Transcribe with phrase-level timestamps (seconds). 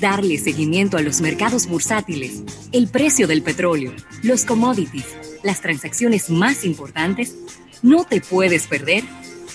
[0.00, 5.06] darle seguimiento a los mercados bursátiles, el precio del petróleo, los commodities,
[5.42, 7.36] las transacciones más importantes,
[7.82, 9.04] no te puedes perder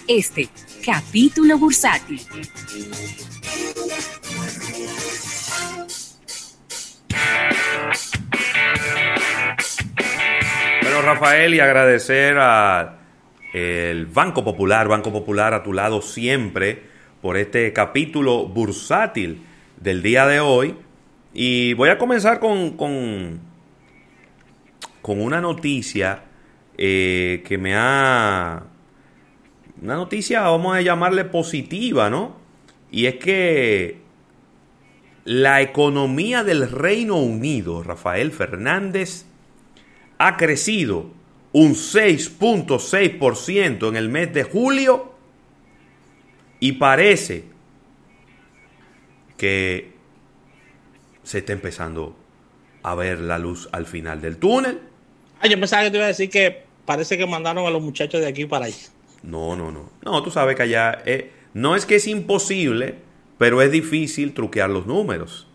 [0.08, 0.50] este
[0.86, 2.22] capítulo bursátil.
[10.82, 13.00] Bueno, Rafael, y agradecer a
[13.54, 16.84] el Banco Popular, Banco Popular a tu lado siempre
[17.22, 19.45] por este capítulo bursátil
[19.80, 20.76] del día de hoy.
[21.34, 23.42] Y voy a comenzar con, con,
[25.04, 26.24] una noticia
[26.78, 28.64] eh, que me ha...
[29.82, 32.38] Una noticia, vamos a llamarle positiva, ¿no?
[32.90, 34.00] Y es que
[35.26, 39.26] la economía del Reino Unido, Rafael Fernández,
[40.18, 41.12] ha crecido
[41.52, 45.14] un 6.6% en el mes de julio
[46.60, 47.46] y parece
[49.38, 49.94] que
[51.24, 52.16] se está empezando
[52.84, 54.80] a ver la luz al final del túnel.
[55.42, 58.22] Ah, yo pensaba que te iba a decir que parece que mandaron a los muchachos
[58.22, 58.78] de aquí para allá.
[59.24, 59.90] No, no, no.
[60.04, 62.96] No, tú sabes que allá eh, no es que es imposible,
[63.38, 65.48] pero es difícil truquear los números.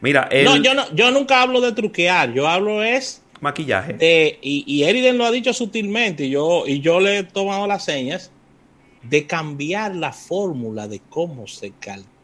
[0.00, 4.38] Mira, no, yo no, yo nunca hablo de truquear, yo hablo es maquillaje.
[4.40, 7.84] y, y Eriden lo ha dicho sutilmente, y yo, y yo le he tomado las
[7.84, 8.30] señas
[9.02, 12.19] de cambiar la fórmula de cómo se calcula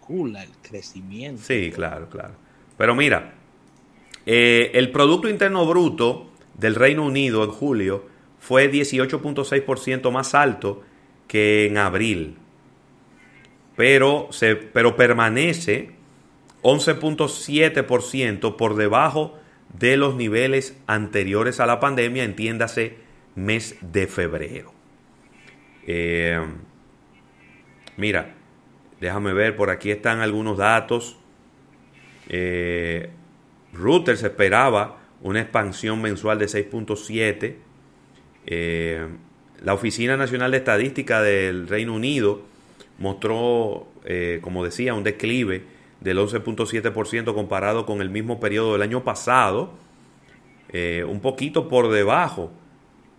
[1.38, 2.34] Sí, claro, claro.
[2.76, 3.34] Pero mira,
[4.24, 8.06] eh, el Producto Interno Bruto del Reino Unido en julio
[8.38, 10.82] fue 18.6% más alto
[11.28, 12.36] que en abril,
[13.76, 15.90] pero, se, pero permanece
[16.62, 19.38] 11.7% por debajo
[19.78, 22.96] de los niveles anteriores a la pandemia, entiéndase
[23.34, 24.72] mes de febrero.
[25.86, 26.40] Eh,
[27.96, 28.35] mira,
[29.00, 31.16] déjame ver, por aquí están algunos datos.
[32.28, 33.10] Eh,
[33.72, 37.56] Reuters esperaba una expansión mensual de 6.7.
[38.46, 39.06] Eh,
[39.62, 42.42] la Oficina Nacional de Estadística del Reino Unido
[42.98, 45.64] mostró, eh, como decía, un declive
[46.00, 49.72] del 11.7% comparado con el mismo periodo del año pasado,
[51.08, 52.52] un poquito por debajo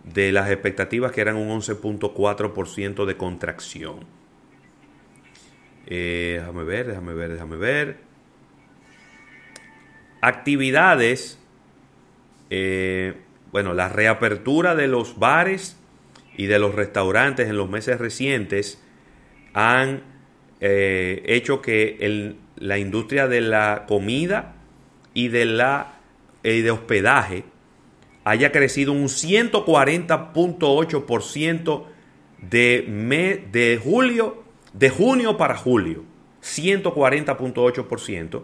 [0.04, 4.17] de las expectativas que eran un 11.4% de contracción.
[5.96, 7.96] Déjame ver, déjame ver, déjame ver.
[10.20, 11.38] Actividades,
[12.50, 13.14] eh,
[13.52, 15.76] bueno, la reapertura de los bares
[16.36, 18.82] y de los restaurantes en los meses recientes
[19.54, 20.02] han
[20.60, 24.56] eh, hecho que la industria de la comida
[25.14, 25.98] y de la
[26.42, 27.44] y de hospedaje
[28.24, 31.84] haya crecido un 140.8%
[32.42, 36.04] de, de julio, de junio para julio,
[36.42, 38.42] 140.8%,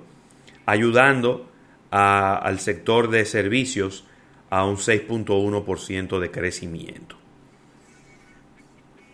[0.67, 1.49] ayudando
[1.91, 4.05] al sector de servicios
[4.51, 7.17] a un 6.1% de crecimiento.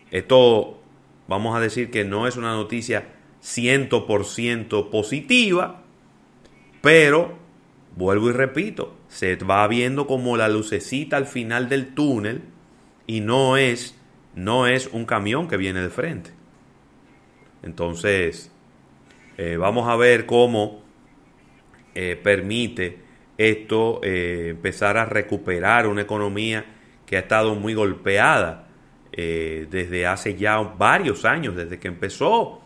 [0.09, 0.81] Esto
[1.27, 3.09] vamos a decir que no es una noticia
[3.43, 5.83] 100% positiva,
[6.81, 7.37] pero
[7.95, 12.41] vuelvo y repito, se va viendo como la lucecita al final del túnel
[13.07, 13.95] y no es
[14.33, 16.31] no es un camión que viene de frente.
[17.63, 18.51] Entonces,
[19.37, 20.81] eh, vamos a ver cómo
[21.95, 22.99] eh, permite
[23.37, 26.65] esto eh, empezar a recuperar una economía
[27.05, 28.67] que ha estado muy golpeada
[29.13, 32.61] desde hace ya varios años, desde que empezó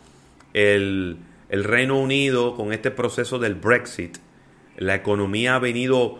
[0.53, 1.17] el,
[1.49, 4.17] Reino Unido con este proceso del Brexit.
[4.77, 6.19] La economía ha venido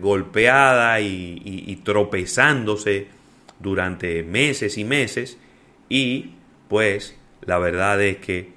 [0.00, 3.08] golpeada y, tropezándose
[3.60, 5.36] durante meses y meses
[5.90, 6.30] y
[6.68, 8.54] pues la verdad es que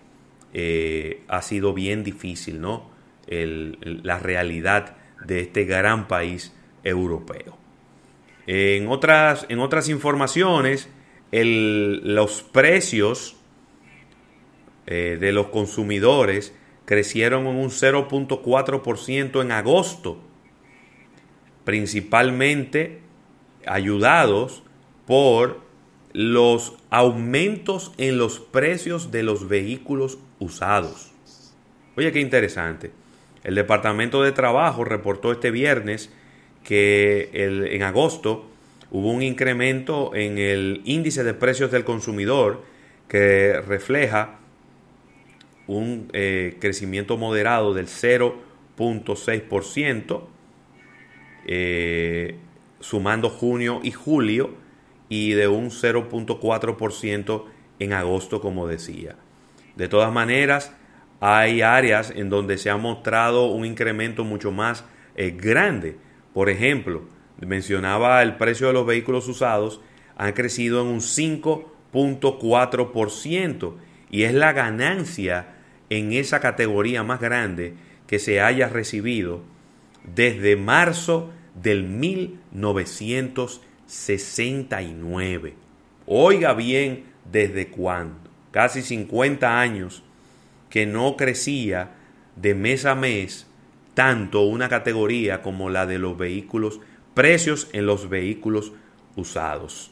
[1.27, 2.89] ha sido bien difícil, ¿no?
[3.27, 4.95] la realidad
[5.25, 6.53] de este gran país
[6.83, 7.57] europeo.
[8.47, 10.89] En otras, en otras informaciones,
[11.31, 13.35] los precios
[14.87, 20.19] eh, de los consumidores crecieron en un 0.4% en agosto,
[21.63, 23.01] principalmente
[23.67, 24.63] ayudados
[25.05, 25.61] por
[26.13, 31.11] los aumentos en los precios de los vehículos usados.
[31.95, 32.91] Oye, qué interesante.
[33.43, 36.11] El Departamento de Trabajo reportó este viernes
[36.63, 38.45] que en agosto
[38.91, 42.63] hubo un incremento en el índice de precios del consumidor
[43.07, 44.39] que refleja
[45.67, 50.21] un eh, crecimiento moderado del 0.6%,
[51.45, 52.35] eh,
[52.79, 54.51] sumando junio y julio,
[55.09, 57.45] y de un 0.4%
[57.79, 59.15] en agosto, como decía.
[59.75, 60.71] De todas maneras,
[61.19, 64.85] hay áreas en donde se ha mostrado un incremento mucho más
[65.15, 65.97] eh, grande.
[66.33, 67.03] Por ejemplo,
[67.39, 69.81] mencionaba el precio de los vehículos usados,
[70.15, 73.73] han crecido en un 5.4%
[74.11, 75.55] y es la ganancia
[75.89, 77.73] en esa categoría más grande
[78.07, 79.41] que se haya recibido
[80.03, 81.83] desde marzo del
[83.89, 85.55] 1969.
[86.05, 88.29] Oiga bien, ¿desde cuándo?
[88.51, 90.03] Casi 50 años
[90.69, 91.91] que no crecía
[92.35, 93.47] de mes a mes
[93.95, 96.79] tanto una categoría como la de los vehículos,
[97.15, 98.71] precios en los vehículos
[99.15, 99.91] usados.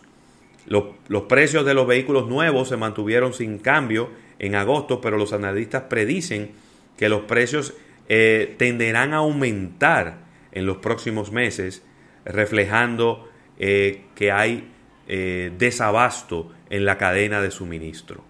[0.65, 5.33] Los, los, precios de los vehículos nuevos se mantuvieron sin cambio en agosto, pero los
[5.33, 6.51] analistas predicen
[6.97, 7.73] que los precios
[8.09, 10.19] eh, tenderán a aumentar
[10.51, 11.83] en los próximos meses,
[12.25, 13.27] reflejando
[13.59, 14.71] eh, que hay
[15.07, 18.23] eh, desabasto en la cadena de suministro.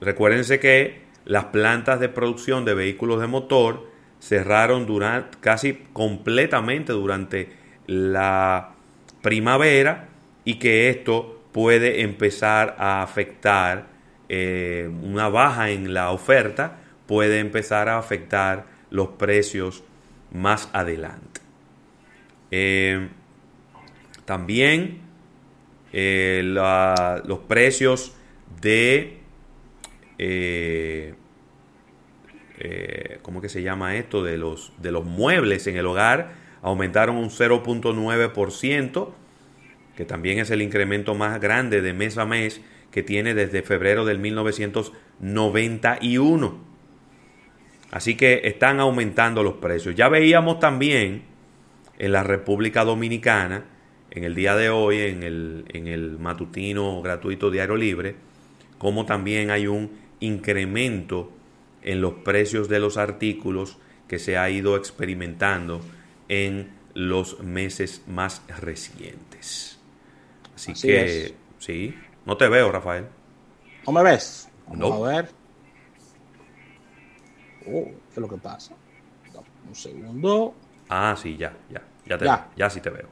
[0.00, 3.90] recuérdense que las plantas de producción de vehículos de motor
[4.20, 4.86] cerraron
[5.40, 7.50] casi completamente durante
[7.86, 8.74] la
[9.22, 10.08] primavera
[10.44, 13.86] y que esto puede empezar a afectar
[14.28, 19.82] una baja en la oferta puede empezar a afectar los precios
[20.32, 21.35] más adelante.
[22.50, 23.08] Eh,
[24.24, 25.00] también
[25.92, 28.16] eh, los precios
[28.60, 29.20] de
[32.58, 34.22] eh, ¿cómo que se llama esto?
[34.22, 39.10] De los, de los muebles en el hogar aumentaron un 0.9%,
[39.96, 42.60] que también es el incremento más grande de mes a mes
[42.90, 46.66] que tiene desde febrero del 1991.
[47.90, 49.94] Así que están aumentando los precios.
[49.94, 51.22] Ya veíamos también
[51.98, 53.64] en la República Dominicana,
[54.10, 58.16] en el día de hoy, en el, en el matutino gratuito Diario Libre,
[58.78, 61.32] como también hay un incremento
[61.82, 63.78] en los precios de los artículos
[64.08, 65.80] que se ha ido experimentando
[66.28, 69.78] en los meses más recientes.
[70.54, 71.94] Así, que, sí,
[72.24, 73.06] no te veo, Rafael.
[73.86, 74.48] ¿No me ves?
[74.66, 75.30] Vamos a ver.
[77.66, 78.74] Oh, ¿qué es lo que pasa?
[79.68, 80.54] Un segundo.
[80.88, 81.82] Ah, sí, ya, ya.
[82.06, 82.48] Ya, te ya.
[82.56, 83.08] ya sí te veo.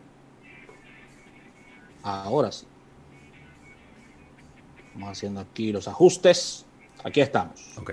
[2.02, 2.66] Ahora sí.
[4.94, 6.64] Vamos haciendo aquí los ajustes.
[7.02, 7.76] Aquí estamos.
[7.78, 7.92] Ok.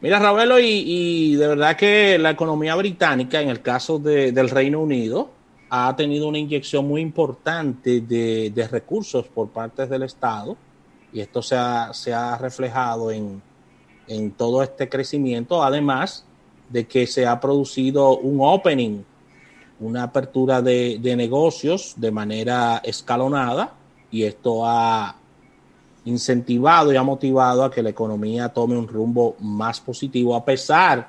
[0.00, 5.30] Mira, Ravelo, y, de verdad que la economía británica, en el caso del Reino Unido,
[5.68, 10.56] ha tenido una inyección muy importante de, recursos por parte del Estado,
[11.12, 11.56] y esto se
[11.92, 13.42] se ha reflejado en,
[14.06, 16.24] en todo este crecimiento, además
[16.70, 19.02] de que se ha producido un opening,
[19.80, 23.74] una apertura de, negocios de manera escalonada
[24.10, 25.16] y esto ha
[26.04, 31.08] incentivado y ha motivado a que la economía tome un rumbo más positivo a pesar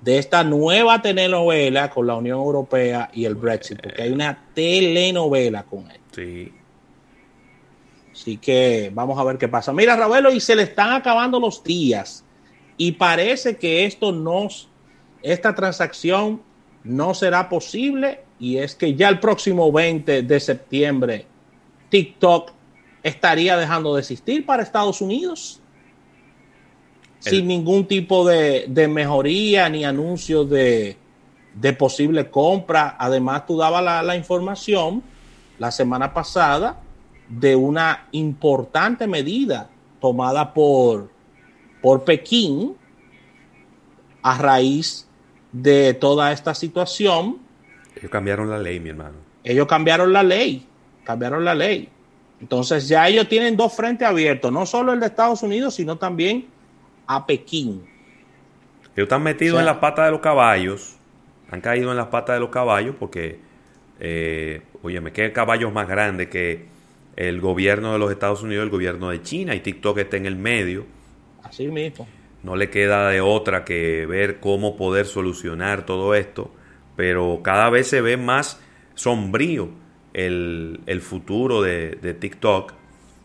[0.00, 5.64] de esta nueva telenovela con la Unión Europea y el Brexit, porque hay una telenovela
[5.64, 6.00] con él.
[6.12, 6.52] Sí.
[8.12, 9.72] Así que vamos a ver qué pasa.
[9.72, 12.24] Mira, Ravelo, y se le están acabando los días
[12.76, 14.48] y parece que esto no,
[15.22, 16.42] esta transacción
[16.84, 21.26] no será posible y es que ya el próximo 20 de septiembre
[21.90, 22.52] TikTok
[23.02, 25.60] estaría dejando de existir para Estados Unidos
[27.18, 30.96] sin ningún tipo de, mejoría ni anuncio de,
[31.78, 32.96] posible compra.
[32.98, 35.02] Además, tú dabas la, la información
[35.58, 36.80] la semana pasada
[37.28, 39.68] de una importante medida
[40.00, 41.10] tomada por
[41.80, 42.76] por Pekín
[44.22, 45.06] a raíz
[45.52, 47.38] de toda esta situación.
[47.96, 49.16] Ellos cambiaron la ley, mi hermano.
[49.42, 50.66] Ellos cambiaron la ley,
[51.04, 51.88] cambiaron la ley.
[52.40, 56.46] Entonces ya ellos tienen dos frentes abiertos, no solo el de Estados Unidos, sino también
[57.06, 57.82] a Pekín.
[58.96, 60.96] Ellos están metidos en la pata de los caballos,
[61.50, 63.38] han caído en las patas de los caballos porque,
[63.98, 66.66] eh, oye, me queda caballos más grandes que
[67.16, 70.36] el gobierno de los Estados Unidos, el gobierno de China, y TikTok está en el
[70.36, 70.86] medio
[71.50, 72.06] Así mismo.
[72.42, 76.50] No le queda de otra que ver cómo poder solucionar todo esto,
[76.96, 78.60] pero cada vez se ve más
[78.94, 79.70] sombrío
[80.12, 82.72] el, futuro de, TikTok.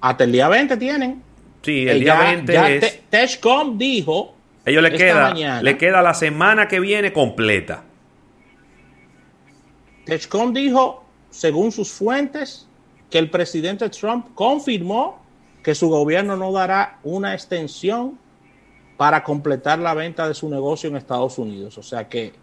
[0.02, 1.22] Hasta el día 20 tienen.
[1.62, 3.02] Sí, el día 20 es...
[3.10, 4.36] Techcom dijo...
[4.66, 7.84] Ellos le queda, le queda la semana que viene completa.
[10.06, 12.68] Techcom dijo, según sus fuentes,
[13.10, 15.24] que el presidente Trump confirmó
[15.64, 18.18] que su gobierno no dará una extensión
[18.98, 21.78] para completar la venta de su negocio en Estados Unidos.
[21.78, 22.34] O sea que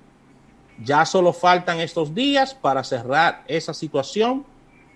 [0.82, 4.44] ya solo faltan estos días para cerrar esa situación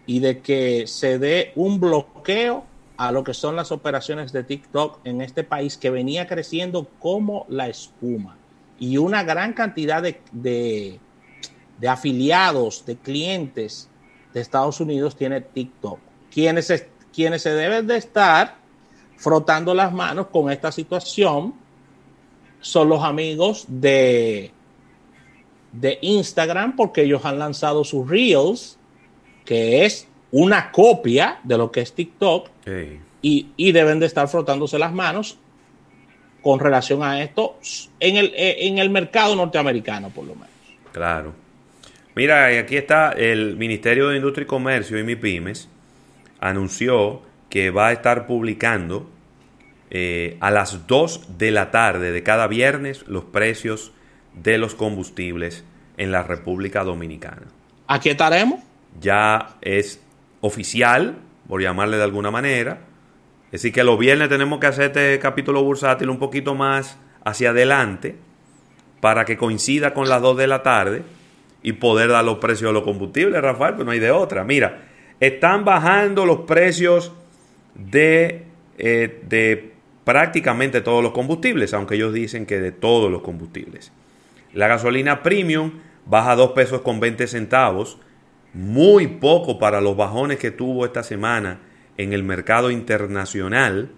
[0.06, 2.64] y de que se dé un bloqueo
[2.96, 7.44] a lo que son las operaciones de TikTok en este país que venía creciendo como
[7.48, 8.36] la espuma
[8.78, 10.98] y una gran cantidad de, de,
[11.78, 13.88] de afiliados, de clientes
[14.32, 15.98] de Estados Unidos tiene TikTok.
[16.30, 18.56] Quienes, quienes se deben de estar
[19.16, 21.54] frotando las manos con esta situación
[22.60, 24.50] son los amigos de,
[25.72, 28.78] de Instagram porque ellos han lanzado sus Reels,
[29.44, 32.48] que es una copia de lo que es TikTok
[33.22, 35.38] y, y deben de estar frotándose las manos
[36.42, 37.58] con relación a esto
[37.98, 40.50] en el, eh, en el mercado norteamericano, por lo menos.
[40.92, 41.34] Claro.
[42.14, 45.68] Mira, aquí está el Ministerio de Industria y Comercio y MIPIMES
[46.38, 49.08] anunció que va a estar publicando
[49.90, 53.92] eh, a las 2 de la tarde de cada viernes los precios
[54.34, 55.64] de los combustibles
[55.96, 57.46] en la República Dominicana.
[57.86, 58.60] Aquí estaremos.
[59.00, 60.02] Ya es
[60.40, 61.16] oficial,
[61.48, 62.80] por llamarle de alguna manera.
[63.46, 67.50] Es decir, que los viernes tenemos que hacer este capítulo bursátil un poquito más hacia
[67.50, 68.16] adelante
[69.00, 71.02] para que coincida con las 2 de la tarde
[71.62, 74.44] y poder dar los precios de los combustibles, Rafael, pues no hay de otra.
[74.44, 74.84] Mira,
[75.20, 77.12] están bajando los precios
[77.76, 78.44] de,
[78.78, 79.72] eh, de
[80.04, 83.92] prácticamente todos los combustibles, aunque ellos dicen que de todos los combustibles.
[84.52, 85.72] La gasolina premium
[86.06, 87.98] baja 2 pesos con 20 centavos,
[88.54, 91.60] muy poco para los bajones que tuvo esta semana
[91.98, 93.90] en el mercado internacional.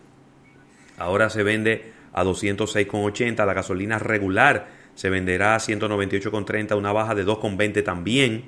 [0.97, 7.25] Ahora se vende a 206,80, la gasolina regular se venderá a 198,30, una baja de
[7.25, 8.47] 2,20 también.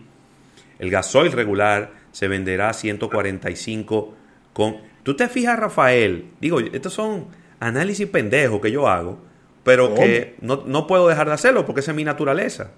[0.80, 4.14] El gasoil regular se venderá a 145
[4.52, 4.89] con...
[5.02, 6.26] ¿Tú te fijas, Rafael?
[6.40, 7.26] Digo, estos son
[7.58, 9.18] análisis pendejos que yo hago,
[9.64, 12.72] pero que no, no puedo dejar de hacerlo porque esa es mi naturaleza.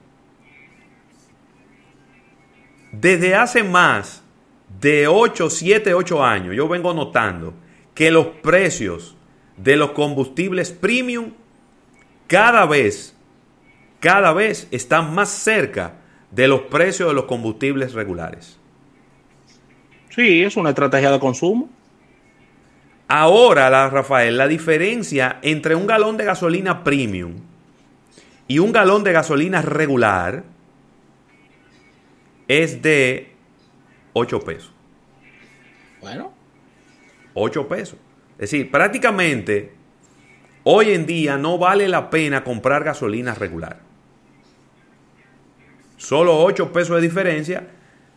[2.93, 4.23] Desde hace más
[4.81, 7.55] de 8, 7, 8 años, yo vengo notando
[7.95, 9.17] que los precios
[9.57, 11.33] de los combustibles premium
[12.27, 13.17] cada vez,
[14.01, 15.95] cada vez están más cerca
[16.31, 18.59] de los precios de los combustibles regulares.
[20.11, 21.71] Sí, es una estrategia de consumo.
[23.15, 27.35] Ahora, la, Rafael, la diferencia entre un galón de gasolina premium
[28.49, 30.45] y un galón de gasolina regular
[32.49, 33.35] es de
[34.15, 34.73] 8 pesos.
[36.01, 36.33] Bueno,
[37.35, 37.99] 8 pesos.
[38.39, 39.75] Es decir, prácticamente
[40.65, 43.81] hoy en día no vale la pena comprar gasolina regular.
[45.99, 47.69] Solo 8 pesos de diferencia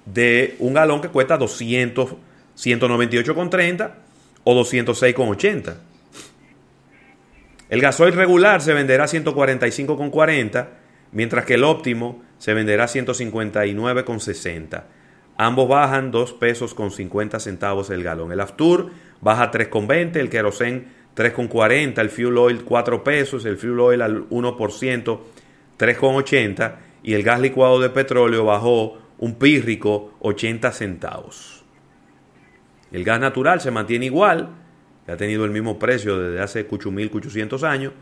[0.05, 2.15] de un galón que cuesta 200,
[2.55, 4.04] 198,30
[4.45, 5.75] o 206,80.
[7.67, 10.67] El gasoil regular se venderá a 145,40,
[11.11, 14.83] mientras que el óptimo se venderá a 159,60.
[15.37, 18.31] Ambos bajan 2 pesos con 50 centavos el galón.
[18.31, 20.85] El Aftur baja 3,20, el Kerosene
[21.15, 25.19] 3,40, el Fuel Oil 4 pesos, el Fuel Oil al 1%
[25.77, 31.64] 3,80 y el gas licuado de petróleo bajó un pírrico 80 centavos.
[32.91, 34.49] El gas natural se mantiene igual,
[35.07, 37.93] ha tenido el mismo precio desde hace 8.800 años,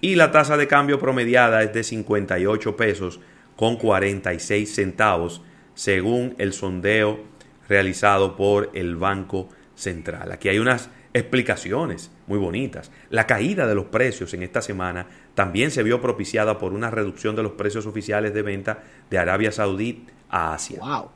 [0.00, 3.20] y la tasa de cambio promediada es de 58 pesos
[3.56, 5.42] con 46 centavos,
[5.74, 7.20] según el sondeo
[7.68, 10.32] realizado por el Banco Central.
[10.32, 12.90] Aquí hay unas explicaciones muy bonitas.
[13.10, 17.36] La caída de los precios en esta semana también se vio propiciada por una reducción
[17.36, 20.80] de los precios oficiales de venta de Arabia Saudí a Asia.
[20.80, 21.10] wow.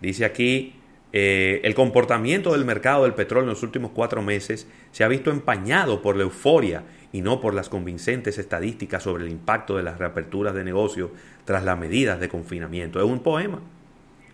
[0.00, 0.74] Dice aquí,
[1.12, 5.30] eh, el comportamiento del mercado del petróleo en los últimos cuatro meses se ha visto
[5.30, 9.98] empañado por la euforia y no por las convincentes estadísticas sobre el impacto de las
[9.98, 11.10] reaperturas de negocio
[11.44, 12.98] tras las medidas de confinamiento.
[12.98, 13.60] Es un poema.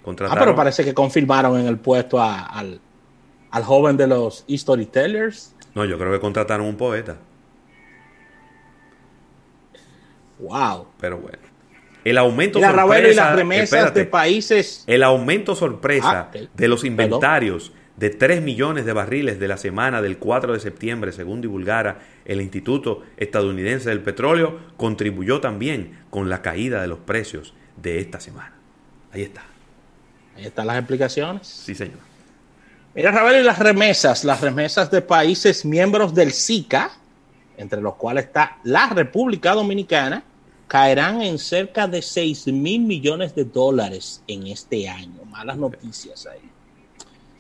[0.07, 2.81] Ah, pero parece que confirmaron en el puesto a- al,
[3.51, 5.55] al joven de los storytellers.
[5.75, 7.17] No, yo creo que contrataron un poeta.
[10.39, 10.87] Wow.
[11.01, 11.39] Pero bueno.
[12.11, 14.01] El aumento Ravelo y sorpresa- las remesas espérate.
[14.01, 14.85] de países.
[14.87, 16.87] El aumento sorpresa Ah, de los Perdón.
[16.93, 21.99] inventarios de 3 millones de barriles de la semana del 4 de septiembre, según divulgara
[22.25, 28.21] el Instituto Estadounidense del Petróleo, contribuyó también con la caída de los precios de esta
[28.21, 28.53] semana.
[29.13, 29.43] Ahí está.
[30.37, 31.47] Ahí están las explicaciones.
[31.49, 31.99] Sí, señor.
[32.95, 34.25] Mira, Ravelo, y las remesas.
[34.25, 36.91] Las remesas de países miembros del SICA,
[37.57, 40.23] entre los cuales está la República Dominicana,
[40.69, 45.25] caerán en cerca de 6 mil millones de dólares en este año.
[45.25, 46.41] Malas noticias ahí.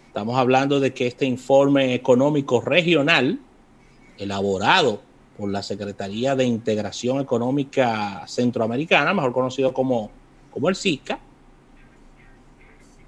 [0.06, 3.38] Estamos hablando de que este informe económico regional,
[4.16, 5.02] elaborado
[5.36, 10.10] por la Secretaría de Integración Económica Centroamericana, mejor conocido como,
[10.50, 11.20] como el SICA,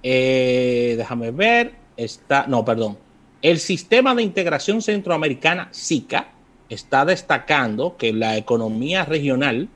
[0.03, 2.97] eh, déjame ver, está, no, perdón,
[3.43, 6.29] El sistema de integración centroamericana, SICA,
[6.69, 9.69] está destacando que la economía regional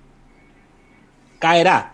[1.44, 1.92] caerá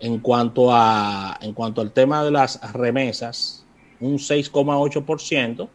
[0.00, 3.62] en cuanto, a, en cuanto al tema de las remesas,
[4.00, 5.68] un 6,8%,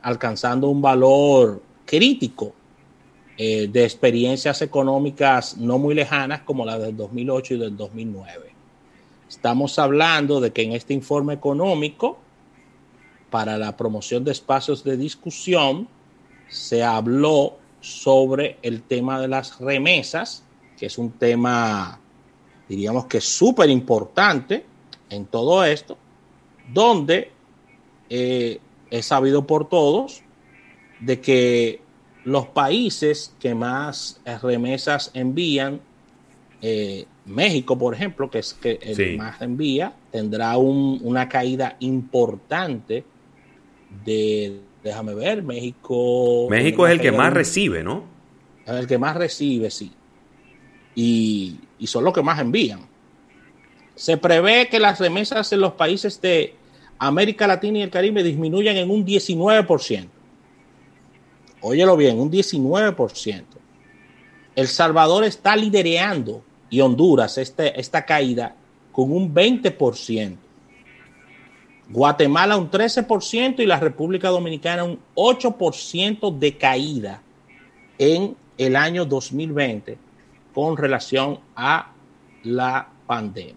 [0.00, 2.54] alcanzando un valor crítico
[3.36, 8.50] eh, de experiencias económicas no muy lejanas como la del 2008 y del 2009.
[9.28, 12.16] Estamos hablando de que en este informe económico
[13.28, 15.86] para la promoción de espacios de discusión
[16.48, 20.42] se habló sobre el tema de las remesas,
[20.78, 22.00] que es un tema,
[22.68, 24.64] diríamos que súper importante
[25.10, 25.96] en todo esto,
[26.72, 27.30] donde
[28.10, 30.22] eh, es sabido por todos
[31.00, 31.80] de que
[32.24, 35.80] los países que más remesas envían,
[36.60, 43.04] eh, México, por ejemplo, que es que el más envía, tendrá una caída importante
[44.04, 46.48] de, déjame ver, México.
[46.48, 48.04] México es el que más recibe, ¿no?
[48.64, 49.92] Es el que más recibe, sí.
[50.96, 52.80] Y, son los que más envían.
[53.94, 56.54] Se prevé que las remesas en los países de
[56.98, 60.08] América Latina y el Caribe disminuyan en un 19%
[61.66, 63.42] óyelo bien, un 19%.
[64.54, 68.54] El Salvador está lidereando y Honduras este, esta caída
[68.92, 70.36] con un 20%.
[71.88, 77.22] Guatemala un 13% y la República Dominicana un 8% de caída
[77.98, 80.05] en el año 2020
[80.56, 81.92] con relación a
[82.42, 83.54] la pandemia.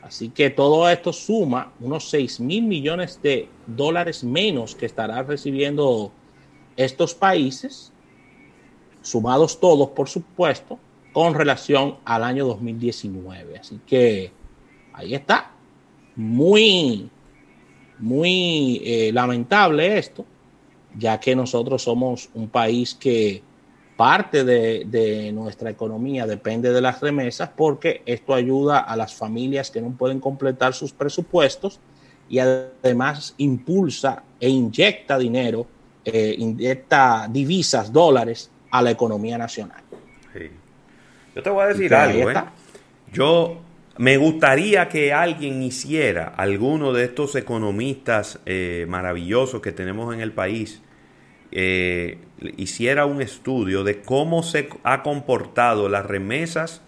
[0.00, 6.10] Así que todo esto suma unos 6 mil millones de dólares menos que estará recibiendo
[6.78, 7.92] estos países,
[9.02, 10.78] sumados todos, por supuesto,
[11.12, 13.58] con relación al año 2019.
[13.58, 14.32] Así que
[14.94, 15.52] ahí está.
[16.16, 17.10] Muy,
[17.98, 20.24] muy eh, lamentable esto,
[20.96, 23.42] ya que nosotros somos un país que
[23.98, 29.72] parte de, de, nuestra economía depende de las remesas porque esto ayuda a las familias
[29.72, 31.80] que no pueden completar sus presupuestos
[32.28, 35.66] y además impulsa e inyecta dinero
[36.10, 39.82] eh, inyecta divisas, dólares a la economía nacional.
[41.34, 42.30] Yo te voy a decir algo.
[42.30, 42.34] ¿eh?
[43.12, 43.58] Yo
[43.98, 50.32] me gustaría que alguien hiciera, alguno de estos economistas eh, maravillosos que tenemos en el
[50.32, 50.80] país,
[51.50, 56.82] hiciera un estudio de cómo se ha comportado las remesas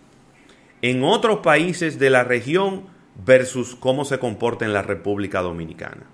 [0.82, 2.84] en otros países de la región
[3.24, 6.06] versus cómo se comporta en la República Dominicana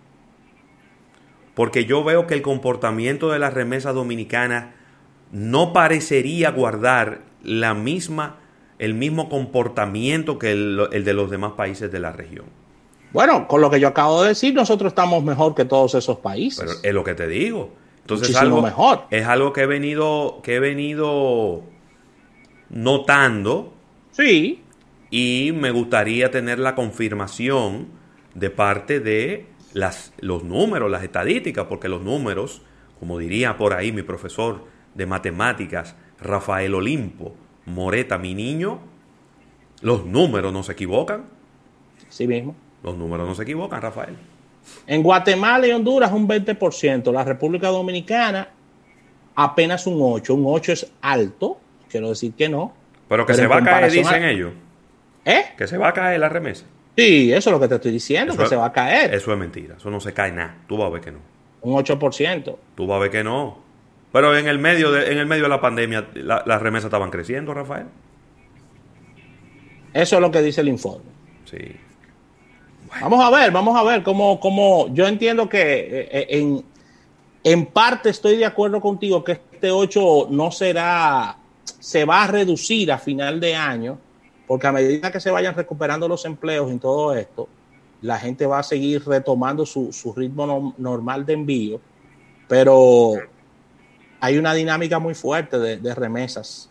[1.57, 4.75] porque yo veo que el comportamiento de la remesa dominicana
[5.33, 8.37] no parecería guardar la misma,
[8.79, 12.45] el mismo comportamiento que el, de los demás países de la región.
[13.11, 16.61] Bueno, con lo que yo acabo de decir, nosotros estamos mejor que todos esos países.
[16.61, 17.71] Pero es lo que te digo.
[18.07, 19.03] Entonces es algo, mejor.
[19.11, 21.64] es algo que he venido, que he venido
[22.71, 23.75] notando.
[24.12, 24.62] Sí.
[25.11, 27.88] Y me gustaría tener la confirmación
[28.35, 32.62] de parte de las, los números, las estadísticas, porque los números,
[33.01, 38.79] como diría por ahí mi profesor de matemáticas, Rafael Olimpo, Moreta, mi niño,
[39.81, 41.25] los números no se equivocan.
[42.09, 42.55] Sí mismo.
[42.85, 44.16] Los números no se equivocan, Rafael.
[44.87, 48.49] En Guatemala y Honduras un 20%, la República Dominicana
[49.35, 52.73] apenas un 8, un 8 es alto, quiero decir que no.
[53.09, 54.53] Pero que se va a caer, dicen ellos.
[55.25, 55.45] ¿Eh?
[55.57, 56.65] Que se va a caer la remesa.
[56.97, 59.15] Sí, eso es lo que te estoy diciendo, que se va a caer.
[59.15, 60.57] Eso es mentira, eso no se cae nada.
[60.67, 61.19] Tú vas a ver que no.
[61.61, 62.57] Un 8%.
[62.75, 63.59] Tú vas a ver que no.
[64.13, 67.53] Pero en el medio de, en el medio de la pandemia, las remesas estaban creciendo,
[67.53, 67.87] Rafael.
[69.93, 71.11] Eso es lo que dice el informe.
[71.45, 71.77] Sí.
[73.01, 76.65] Vamos a ver, vamos a ver cómo, cómo yo entiendo que eh, eh, en,
[77.45, 81.37] en parte estoy de acuerdo contigo que este 8 no será,
[81.79, 83.99] se va a reducir a final de año
[84.47, 87.49] porque a medida que se vayan recuperando los empleos en todo esto,
[88.03, 91.81] la gente va a seguir retomando su, ritmo normal de envío,
[92.47, 93.15] pero
[94.21, 96.71] hay una dinámica muy fuerte de, remesas.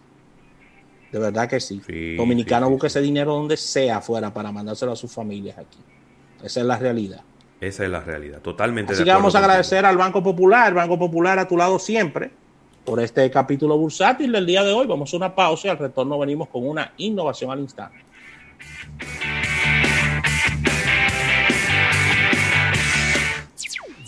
[1.11, 1.81] De verdad que sí.
[2.17, 5.79] Dominicano busca ese dinero donde sea afuera para mandárselo a sus familias aquí.
[6.45, 7.21] Esa es la realidad.
[7.59, 8.93] Esa es la realidad, totalmente.
[8.93, 12.29] Así que vamos a agradecer al Banco Popular, Banco Popular a tu lado siempre
[12.83, 14.85] por este capítulo bursátil del día de hoy.
[14.85, 17.97] Vamos a una pausa y al retorno venimos con una innovación al instante.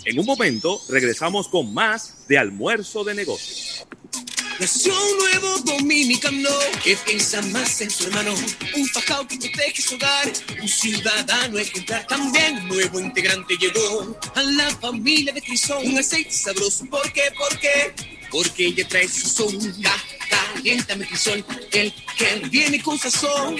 [0.04, 3.84] En un momento regresamos con más de almuerzo de negocios.
[4.58, 6.50] Nació un nuevo dominicano
[6.82, 8.34] que piensa más en su hermano.
[8.76, 10.32] Un fajado que protege su hogar.
[10.60, 12.04] Un ciudadano ejemplar.
[12.08, 15.86] También un nuevo integrante llegó a la familia de Crisol.
[15.86, 16.86] Un aceite sabroso.
[16.86, 17.30] ¿Por qué?
[17.38, 17.94] ¿Por qué?
[18.32, 19.74] Porque ella trae su son.
[20.28, 21.44] Caliéntame Crisol.
[21.70, 23.56] El que viene con sazón.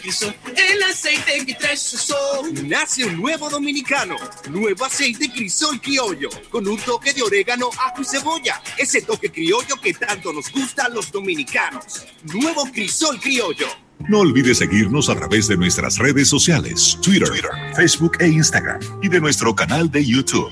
[0.00, 0.34] Crisol.
[0.56, 2.68] El aceite que trae su son.
[2.68, 4.16] Nace un nuevo dominicano.
[4.48, 6.28] Nuevo aceite Crisol criollo.
[6.50, 8.62] Con un toque de orégano, ajo y cebolla.
[8.78, 12.06] Ese toque criollo que tanto nos gusta a los dominicanos.
[12.24, 13.66] Nuevo Crisol criollo.
[14.08, 17.28] No olvides seguirnos a través de nuestras redes sociales, Twitter,
[17.76, 20.50] Facebook e Instagram, y de nuestro canal de YouTube.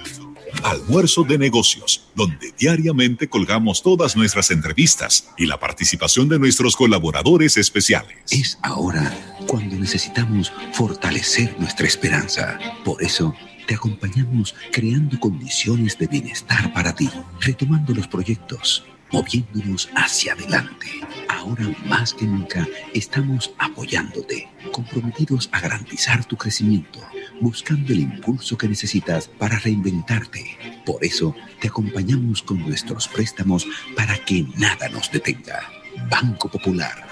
[0.63, 7.57] Almuerzo de negocios, donde diariamente colgamos todas nuestras entrevistas y la participación de nuestros colaboradores
[7.57, 8.17] especiales.
[8.31, 9.17] Es ahora
[9.47, 12.59] cuando necesitamos fortalecer nuestra esperanza.
[12.85, 13.35] Por eso,
[13.67, 17.09] te acompañamos creando condiciones de bienestar para ti,
[17.41, 20.87] retomando los proyectos, moviéndonos hacia adelante.
[21.29, 27.01] Ahora más que nunca estamos apoyándote, comprometidos a garantizar tu crecimiento,
[27.41, 30.59] buscando el impulso que necesitas para reinventarte.
[30.85, 33.67] Por eso te acompañamos con nuestros préstamos
[33.97, 35.63] para que nada nos detenga.
[36.11, 37.08] Banco Popular